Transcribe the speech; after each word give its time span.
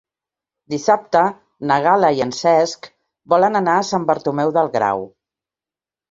Dissabte 0.73 1.19
na 1.71 1.75
Gal·la 1.87 2.09
i 2.19 2.23
en 2.25 2.31
Cesc 2.37 2.87
volen 3.33 3.59
anar 3.59 3.75
a 3.81 3.83
Sant 3.91 4.07
Bartomeu 4.13 4.55
del 4.57 4.71
Grau. 4.77 5.05